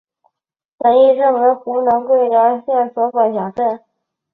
[0.79, 3.85] 仁义镇为湖南省桂阳县所辖镇。